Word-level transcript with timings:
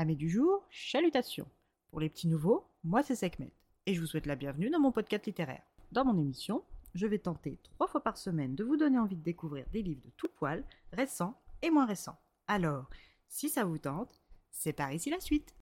Amis 0.00 0.16
du 0.16 0.30
jour, 0.30 0.66
chalutations. 0.70 1.46
Pour 1.90 2.00
les 2.00 2.08
petits 2.08 2.26
nouveaux, 2.26 2.64
moi 2.84 3.02
c'est 3.02 3.14
Sekhmet 3.14 3.52
et 3.84 3.92
je 3.92 4.00
vous 4.00 4.06
souhaite 4.06 4.24
la 4.24 4.34
bienvenue 4.34 4.70
dans 4.70 4.80
mon 4.80 4.92
podcast 4.92 5.26
littéraire. 5.26 5.60
Dans 5.92 6.06
mon 6.06 6.18
émission, 6.18 6.64
je 6.94 7.06
vais 7.06 7.18
tenter 7.18 7.58
trois 7.62 7.86
fois 7.86 8.02
par 8.02 8.16
semaine 8.16 8.54
de 8.54 8.64
vous 8.64 8.78
donner 8.78 8.98
envie 8.98 9.16
de 9.16 9.22
découvrir 9.22 9.66
des 9.74 9.82
livres 9.82 10.00
de 10.02 10.10
tout 10.16 10.30
poil, 10.34 10.64
récents 10.94 11.38
et 11.60 11.68
moins 11.68 11.84
récents. 11.84 12.18
Alors, 12.46 12.88
si 13.28 13.50
ça 13.50 13.66
vous 13.66 13.76
tente, 13.76 14.22
c'est 14.50 14.72
par 14.72 14.90
ici 14.90 15.10
la 15.10 15.20
suite. 15.20 15.54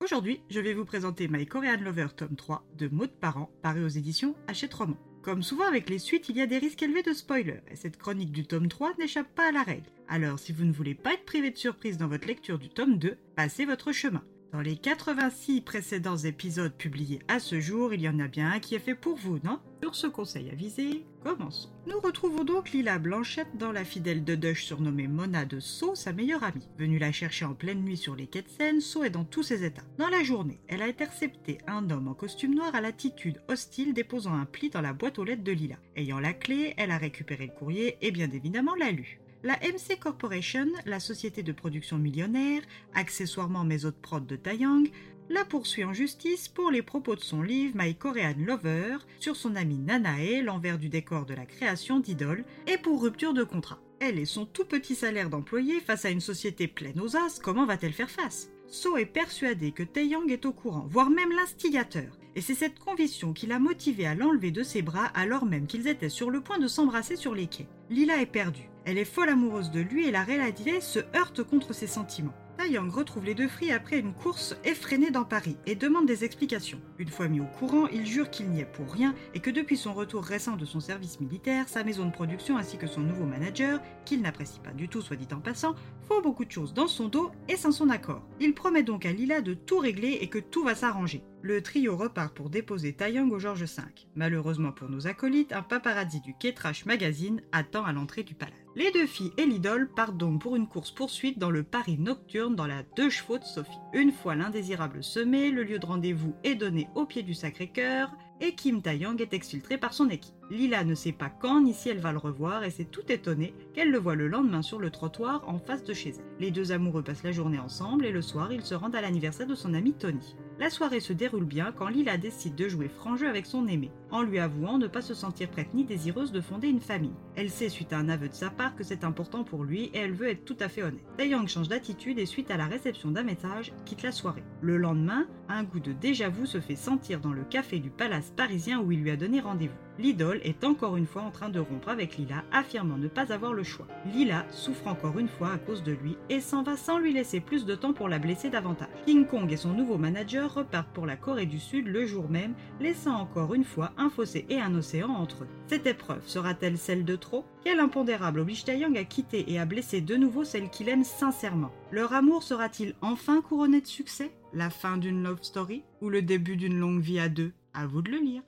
Aujourd'hui, 0.00 0.40
je 0.48 0.60
vais 0.60 0.72
vous 0.72 0.86
présenter 0.86 1.28
My 1.28 1.44
Korean 1.44 1.82
Lover 1.82 2.08
tome 2.16 2.34
3 2.34 2.64
de 2.78 2.88
Maud 2.88 3.10
Parent, 3.10 3.50
paru 3.60 3.84
aux 3.84 3.88
éditions 3.88 4.34
Hachette 4.46 4.72
Roman. 4.72 4.96
Comme 5.22 5.42
souvent 5.42 5.66
avec 5.66 5.90
les 5.90 5.98
suites, 5.98 6.28
il 6.28 6.36
y 6.36 6.40
a 6.40 6.46
des 6.46 6.58
risques 6.58 6.82
élevés 6.82 7.02
de 7.02 7.12
spoilers, 7.12 7.62
et 7.70 7.76
cette 7.76 7.98
chronique 7.98 8.32
du 8.32 8.46
tome 8.46 8.68
3 8.68 8.94
n'échappe 8.98 9.34
pas 9.34 9.48
à 9.48 9.52
la 9.52 9.62
règle. 9.62 9.90
Alors, 10.08 10.38
si 10.38 10.52
vous 10.52 10.64
ne 10.64 10.72
voulez 10.72 10.94
pas 10.94 11.14
être 11.14 11.24
privé 11.24 11.50
de 11.50 11.58
surprise 11.58 11.98
dans 11.98 12.08
votre 12.08 12.26
lecture 12.26 12.58
du 12.58 12.68
tome 12.68 12.98
2, 12.98 13.16
passez 13.36 13.64
votre 13.64 13.92
chemin. 13.92 14.22
Dans 14.52 14.62
les 14.62 14.76
86 14.76 15.60
précédents 15.60 16.16
épisodes 16.16 16.72
publiés 16.72 17.20
à 17.28 17.38
ce 17.38 17.60
jour, 17.60 17.92
il 17.92 18.00
y 18.00 18.08
en 18.08 18.18
a 18.18 18.28
bien 18.28 18.50
un 18.50 18.60
qui 18.60 18.74
est 18.74 18.78
fait 18.78 18.94
pour 18.94 19.14
vous, 19.14 19.38
non? 19.44 19.60
Sur 19.82 19.94
ce 19.94 20.06
conseil 20.06 20.48
avisé, 20.48 21.04
commençons. 21.22 21.68
Nous 21.86 22.00
retrouvons 22.00 22.44
donc 22.44 22.70
Lila 22.70 22.98
Blanchette 22.98 23.58
dans 23.58 23.72
la 23.72 23.84
fidèle 23.84 24.24
de 24.24 24.34
Dush 24.34 24.64
surnommée 24.64 25.06
Mona 25.06 25.44
de 25.44 25.60
Sceaux, 25.60 25.94
sa 25.94 26.14
meilleure 26.14 26.44
amie. 26.44 26.66
Venue 26.78 26.98
la 26.98 27.12
chercher 27.12 27.44
en 27.44 27.52
pleine 27.52 27.82
nuit 27.82 27.98
sur 27.98 28.16
les 28.16 28.26
quais 28.26 28.40
de 28.40 28.48
Seine, 28.48 28.80
est 29.04 29.10
dans 29.10 29.24
tous 29.24 29.42
ses 29.42 29.64
états. 29.64 29.84
Dans 29.98 30.08
la 30.08 30.22
journée, 30.22 30.60
elle 30.66 30.80
a 30.80 30.86
intercepté 30.86 31.58
un 31.66 31.90
homme 31.90 32.08
en 32.08 32.14
costume 32.14 32.54
noir 32.54 32.74
à 32.74 32.80
l'attitude 32.80 33.42
hostile 33.48 33.92
déposant 33.92 34.32
un 34.32 34.46
pli 34.46 34.70
dans 34.70 34.80
la 34.80 34.94
boîte 34.94 35.18
aux 35.18 35.24
lettres 35.24 35.44
de 35.44 35.52
Lila. 35.52 35.76
Ayant 35.94 36.20
la 36.20 36.32
clé, 36.32 36.72
elle 36.78 36.90
a 36.90 36.98
récupéré 36.98 37.46
le 37.46 37.52
courrier 37.52 37.98
et 38.00 38.12
bien 38.12 38.30
évidemment 38.30 38.74
l'a 38.74 38.92
lu. 38.92 39.20
La 39.44 39.54
MC 39.58 40.00
Corporation, 40.00 40.66
la 40.84 40.98
société 40.98 41.44
de 41.44 41.52
production 41.52 41.96
millionnaire, 41.96 42.62
accessoirement 42.94 43.62
maison 43.62 43.90
de 43.90 43.94
prod 43.94 44.26
de 44.26 44.34
Taeyang, 44.34 44.90
la 45.30 45.44
poursuit 45.44 45.84
en 45.84 45.92
justice 45.92 46.48
pour 46.48 46.72
les 46.72 46.82
propos 46.82 47.14
de 47.14 47.20
son 47.20 47.42
livre 47.42 47.76
My 47.76 47.94
Korean 47.94 48.34
Lover 48.36 48.96
sur 49.20 49.36
son 49.36 49.54
amie 49.54 49.78
Nanae, 49.78 50.42
l'envers 50.42 50.76
du 50.76 50.88
décor 50.88 51.24
de 51.24 51.34
la 51.34 51.46
création 51.46 52.00
d'Idol, 52.00 52.44
et 52.66 52.78
pour 52.78 53.00
rupture 53.00 53.32
de 53.32 53.44
contrat. 53.44 53.78
Elle 54.00 54.18
et 54.18 54.24
son 54.24 54.44
tout 54.44 54.64
petit 54.64 54.96
salaire 54.96 55.30
d'employé 55.30 55.78
face 55.78 56.04
à 56.04 56.10
une 56.10 56.20
société 56.20 56.66
pleine 56.66 57.00
aux 57.00 57.16
as, 57.16 57.38
comment 57.38 57.66
va-t-elle 57.66 57.92
faire 57.92 58.10
face? 58.10 58.50
So 58.66 58.96
est 58.96 59.06
persuadé 59.06 59.70
que 59.70 59.84
Taeyang 59.84 60.28
est 60.30 60.46
au 60.46 60.52
courant, 60.52 60.88
voire 60.90 61.10
même 61.10 61.30
l'instigateur, 61.30 62.18
et 62.34 62.40
c'est 62.40 62.54
cette 62.54 62.80
conviction 62.80 63.32
qui 63.32 63.46
l'a 63.46 63.60
motivé 63.60 64.04
à 64.04 64.16
l'enlever 64.16 64.50
de 64.50 64.64
ses 64.64 64.82
bras 64.82 65.06
alors 65.14 65.44
même 65.44 65.68
qu'ils 65.68 65.86
étaient 65.86 66.08
sur 66.08 66.28
le 66.30 66.40
point 66.40 66.58
de 66.58 66.66
s'embrasser 66.66 67.14
sur 67.14 67.34
les 67.36 67.46
quais. 67.46 67.68
Lila 67.88 68.20
est 68.20 68.26
perdue. 68.26 68.68
Elle 68.88 68.96
est 68.96 69.04
folle 69.04 69.28
amoureuse 69.28 69.70
de 69.70 69.80
lui 69.80 70.08
et 70.08 70.10
la 70.10 70.22
réalité 70.22 70.80
se 70.80 71.00
heurte 71.14 71.42
contre 71.42 71.74
ses 71.74 71.86
sentiments. 71.86 72.32
Taeyang 72.56 72.88
retrouve 72.88 73.26
les 73.26 73.34
deux 73.34 73.46
fris 73.46 73.70
après 73.70 73.98
une 73.98 74.14
course 74.14 74.56
effrénée 74.64 75.10
dans 75.10 75.26
Paris 75.26 75.58
et 75.66 75.74
demande 75.74 76.06
des 76.06 76.24
explications. 76.24 76.80
Une 76.98 77.10
fois 77.10 77.28
mis 77.28 77.40
au 77.40 77.44
courant, 77.44 77.86
il 77.88 78.06
jure 78.06 78.30
qu'il 78.30 78.48
n'y 78.48 78.60
est 78.60 78.64
pour 78.64 78.90
rien 78.90 79.14
et 79.34 79.40
que 79.40 79.50
depuis 79.50 79.76
son 79.76 79.92
retour 79.92 80.24
récent 80.24 80.56
de 80.56 80.64
son 80.64 80.80
service 80.80 81.20
militaire, 81.20 81.68
sa 81.68 81.84
maison 81.84 82.06
de 82.06 82.12
production 82.12 82.56
ainsi 82.56 82.78
que 82.78 82.86
son 82.86 83.02
nouveau 83.02 83.26
manager, 83.26 83.82
qu'il 84.06 84.22
n'apprécie 84.22 84.60
pas 84.60 84.72
du 84.72 84.88
tout 84.88 85.02
soit 85.02 85.16
dit 85.16 85.28
en 85.34 85.40
passant, 85.40 85.74
font 86.08 86.22
beaucoup 86.22 86.46
de 86.46 86.50
choses 86.50 86.72
dans 86.72 86.88
son 86.88 87.08
dos 87.08 87.30
et 87.46 87.56
sans 87.56 87.72
son 87.72 87.90
accord. 87.90 88.22
Il 88.40 88.54
promet 88.54 88.84
donc 88.84 89.04
à 89.04 89.12
Lila 89.12 89.42
de 89.42 89.52
tout 89.52 89.80
régler 89.80 90.16
et 90.22 90.28
que 90.28 90.38
tout 90.38 90.64
va 90.64 90.74
s'arranger. 90.74 91.22
Le 91.48 91.62
trio 91.62 91.96
repart 91.96 92.34
pour 92.34 92.50
déposer 92.50 92.92
Taeyang 92.92 93.32
au 93.32 93.38
Georges 93.38 93.62
V. 93.62 93.82
Malheureusement 94.14 94.70
pour 94.70 94.90
nos 94.90 95.06
acolytes, 95.06 95.54
un 95.54 95.62
paparazzi 95.62 96.20
du 96.20 96.34
Ketrash 96.34 96.84
Magazine 96.84 97.40
attend 97.52 97.86
à 97.86 97.94
l'entrée 97.94 98.22
du 98.22 98.34
palais. 98.34 98.52
Les 98.76 98.90
deux 98.90 99.06
filles 99.06 99.32
et 99.38 99.46
l'idole 99.46 99.88
partent 99.88 100.18
donc 100.18 100.42
pour 100.42 100.56
une 100.56 100.68
course-poursuite 100.68 101.38
dans 101.38 101.48
le 101.48 101.62
Paris 101.62 101.96
nocturne 101.98 102.54
dans 102.54 102.66
la 102.66 102.82
deux 102.96 103.08
chevaux 103.08 103.38
de 103.38 103.44
Sophie. 103.44 103.78
Une 103.94 104.12
fois 104.12 104.34
l'indésirable 104.34 105.02
semé, 105.02 105.50
le 105.50 105.62
lieu 105.62 105.78
de 105.78 105.86
rendez-vous 105.86 106.34
est 106.44 106.54
donné 106.54 106.86
au 106.94 107.06
pied 107.06 107.22
du 107.22 107.32
Sacré-Cœur 107.32 108.12
et 108.42 108.54
Kim 108.54 108.82
Taeyang 108.82 109.18
est 109.18 109.32
exfiltré 109.32 109.78
par 109.78 109.94
son 109.94 110.10
équipe. 110.10 110.37
Lila 110.50 110.82
ne 110.82 110.94
sait 110.94 111.12
pas 111.12 111.28
quand 111.28 111.60
ni 111.60 111.74
si 111.74 111.90
elle 111.90 111.98
va 111.98 112.12
le 112.12 112.18
revoir 112.18 112.64
et 112.64 112.70
s'est 112.70 112.84
tout 112.84 113.12
étonnée 113.12 113.54
qu'elle 113.74 113.90
le 113.90 113.98
voit 113.98 114.14
le 114.14 114.28
lendemain 114.28 114.62
sur 114.62 114.78
le 114.78 114.90
trottoir 114.90 115.46
en 115.46 115.58
face 115.58 115.84
de 115.84 115.92
chez 115.92 116.10
elle. 116.10 116.24
Les 116.40 116.50
deux 116.50 116.72
amoureux 116.72 117.02
passent 117.02 117.22
la 117.22 117.32
journée 117.32 117.58
ensemble 117.58 118.06
et 118.06 118.12
le 118.12 118.22
soir 118.22 118.50
ils 118.50 118.64
se 118.64 118.74
rendent 118.74 118.96
à 118.96 119.02
l'anniversaire 119.02 119.46
de 119.46 119.54
son 119.54 119.74
ami 119.74 119.92
Tony. 119.92 120.36
La 120.58 120.70
soirée 120.70 120.98
se 120.98 121.12
déroule 121.12 121.44
bien 121.44 121.70
quand 121.70 121.86
Lila 121.86 122.16
décide 122.18 122.56
de 122.56 122.68
jouer 122.68 122.88
franc 122.88 123.16
jeu 123.16 123.28
avec 123.28 123.46
son 123.46 123.68
aimé, 123.68 123.92
en 124.10 124.22
lui 124.22 124.40
avouant 124.40 124.78
ne 124.78 124.88
pas 124.88 125.02
se 125.02 125.14
sentir 125.14 125.50
prête 125.50 125.72
ni 125.72 125.84
désireuse 125.84 126.32
de 126.32 126.40
fonder 126.40 126.66
une 126.68 126.80
famille. 126.80 127.14
Elle 127.36 127.50
sait 127.50 127.68
suite 127.68 127.92
à 127.92 127.98
un 127.98 128.08
aveu 128.08 128.28
de 128.28 128.34
sa 128.34 128.50
part 128.50 128.74
que 128.74 128.82
c'est 128.82 129.04
important 129.04 129.44
pour 129.44 129.62
lui 129.62 129.84
et 129.94 129.98
elle 129.98 130.14
veut 130.14 130.30
être 130.30 130.44
tout 130.44 130.56
à 130.58 130.68
fait 130.68 130.82
honnête. 130.82 131.04
Taeyang 131.16 131.46
change 131.46 131.68
d'attitude 131.68 132.18
et 132.18 132.26
suite 132.26 132.50
à 132.50 132.56
la 132.56 132.66
réception 132.66 133.12
d'un 133.12 133.22
message, 133.22 133.72
quitte 133.84 134.02
la 134.02 134.10
soirée. 134.10 134.42
Le 134.60 134.78
lendemain, 134.78 135.28
un 135.48 135.62
goût 135.62 135.78
de 135.78 135.92
déjà-vu 135.92 136.46
se 136.46 136.60
fait 136.60 136.74
sentir 136.74 137.20
dans 137.20 137.32
le 137.32 137.44
café 137.44 137.78
du 137.78 137.90
palace 137.90 138.32
parisien 138.36 138.80
où 138.80 138.90
il 138.90 139.02
lui 139.02 139.12
a 139.12 139.16
donné 139.16 139.38
rendez-vous. 139.40 139.76
L'idole 139.98 140.37
est 140.44 140.64
encore 140.64 140.96
une 140.96 141.06
fois 141.06 141.22
en 141.22 141.30
train 141.30 141.48
de 141.48 141.60
rompre 141.60 141.88
avec 141.88 142.16
Lila, 142.16 142.44
affirmant 142.52 142.96
ne 142.96 143.08
pas 143.08 143.32
avoir 143.32 143.52
le 143.52 143.62
choix. 143.62 143.86
Lila 144.12 144.46
souffre 144.50 144.86
encore 144.86 145.18
une 145.18 145.28
fois 145.28 145.52
à 145.52 145.58
cause 145.58 145.82
de 145.82 145.92
lui 145.92 146.16
et 146.28 146.40
s'en 146.40 146.62
va 146.62 146.76
sans 146.76 146.98
lui 146.98 147.12
laisser 147.12 147.40
plus 147.40 147.64
de 147.64 147.74
temps 147.74 147.92
pour 147.92 148.08
la 148.08 148.18
blesser 148.18 148.50
davantage. 148.50 148.88
King 149.06 149.26
Kong 149.26 149.50
et 149.52 149.56
son 149.56 149.72
nouveau 149.72 149.98
manager 149.98 150.54
repartent 150.54 150.92
pour 150.92 151.06
la 151.06 151.16
Corée 151.16 151.46
du 151.46 151.58
Sud 151.58 151.86
le 151.86 152.06
jour 152.06 152.28
même, 152.28 152.54
laissant 152.80 153.14
encore 153.14 153.54
une 153.54 153.64
fois 153.64 153.92
un 153.96 154.10
fossé 154.10 154.46
et 154.48 154.60
un 154.60 154.74
océan 154.74 155.10
entre 155.10 155.44
eux. 155.44 155.48
Cette 155.66 155.86
épreuve 155.86 156.26
sera-t-elle 156.26 156.78
celle 156.78 157.04
de 157.04 157.16
trop? 157.16 157.44
Quel 157.64 157.80
impondérable 157.80 158.40
oblige 158.40 158.64
Taeyang 158.64 158.96
à 158.96 159.04
quitter 159.04 159.50
et 159.52 159.58
à 159.58 159.66
blesser 159.66 160.00
de 160.00 160.16
nouveau 160.16 160.44
celle 160.44 160.70
qu'il 160.70 160.88
aime 160.88 161.04
sincèrement 161.04 161.72
Leur 161.90 162.12
amour 162.12 162.42
sera-t-il 162.42 162.94
enfin 163.02 163.42
couronné 163.42 163.80
de 163.80 163.86
succès? 163.86 164.32
La 164.52 164.70
fin 164.70 164.96
d'une 164.96 165.22
love 165.22 165.42
story 165.42 165.82
Ou 166.00 166.08
le 166.08 166.22
début 166.22 166.56
d'une 166.56 166.78
longue 166.78 167.00
vie 167.00 167.20
à 167.20 167.28
deux? 167.28 167.52
À 167.74 167.86
vous 167.86 168.02
de 168.02 168.10
le 168.10 168.18
lire. 168.18 168.42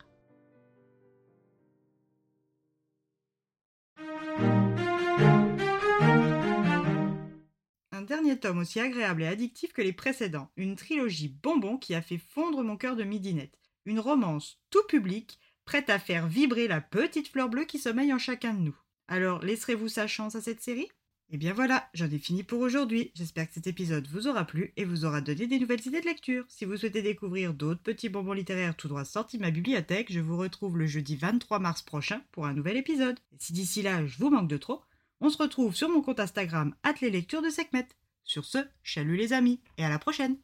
Dernier 8.31 8.41
tome 8.41 8.59
aussi 8.59 8.79
agréable 8.79 9.25
et 9.25 9.27
addictif 9.27 9.73
que 9.73 9.83
les 9.83 9.93
précédents, 9.93 10.51
une 10.57 10.77
trilogie 10.77 11.37
bonbon 11.43 11.77
qui 11.77 11.95
a 11.97 12.03
fait 12.03 12.19
fondre 12.19 12.63
mon 12.63 12.77
cœur 12.77 12.95
de 12.95 13.03
midinette, 13.03 13.59
une 13.87 13.99
romance 13.99 14.61
tout 14.71 14.85
public, 14.89 15.41
prête 15.65 15.91
à 15.91 15.99
faire 15.99 16.29
vibrer 16.29 16.69
la 16.69 16.81
petite 16.81 17.27
fleur 17.27 17.49
bleue 17.49 17.65
qui 17.65 17.81
sommeille 17.81 18.15
en 18.15 18.19
chacun 18.19 18.55
de 18.55 18.61
nous. 18.61 18.77
Alors 19.09 19.43
laisserez-vous 19.43 19.89
sa 19.89 20.07
chance 20.07 20.37
à 20.37 20.41
cette 20.41 20.61
série? 20.61 20.89
Et 21.33 21.39
bien 21.39 21.53
voilà, 21.53 21.89
j'en 21.93 22.09
ai 22.11 22.19
fini 22.19 22.45
pour 22.45 22.61
aujourd'hui. 22.61 23.11
J'espère 23.17 23.49
que 23.49 23.55
cet 23.55 23.67
épisode 23.67 24.07
vous 24.07 24.29
aura 24.29 24.45
plu 24.45 24.73
et 24.77 24.85
vous 24.85 25.05
aura 25.05 25.21
donné 25.21 25.49
des 25.49 25.59
nouvelles 25.59 25.87
idées 25.87 26.01
de 26.01 26.07
lecture. 26.07 26.45
Si 26.49 26.65
vous 26.65 26.77
souhaitez 26.77 27.03
découvrir 27.03 27.53
d'autres 27.53 27.83
petits 27.83 28.09
bonbons 28.09 28.33
littéraires 28.33 28.77
tout 28.77 28.87
droit 28.87 29.05
sortis 29.05 29.39
de 29.39 29.43
ma 29.43 29.51
bibliothèque, 29.51 30.13
je 30.13 30.21
vous 30.21 30.37
retrouve 30.37 30.79
le 30.79 30.87
jeudi 30.87 31.17
23 31.17 31.59
mars 31.59 31.83
prochain 31.83 32.23
pour 32.31 32.47
un 32.47 32.55
nouvel 32.55 32.77
épisode. 32.77 33.19
Si 33.39 33.53
d'ici 33.53 33.83
là 33.83 34.07
je 34.07 34.19
vous 34.19 34.31
manque 34.31 34.49
de 34.49 34.57
trop, 34.57 34.83
on 35.21 35.31
se 35.31 35.39
retrouve 35.39 35.75
sur 35.75 35.89
mon 35.89 36.01
compte 36.01 36.21
Instagram, 36.21 36.75
les 37.01 37.11
lectures 37.11 37.43
de 37.43 37.51
Sekhmet. 37.51 37.89
Sur 38.25 38.45
ce, 38.45 38.59
chalut 38.83 39.17
les 39.17 39.33
amis 39.33 39.61
et 39.79 39.85
à 39.85 39.89
la 39.89 39.99
prochaine! 39.99 40.37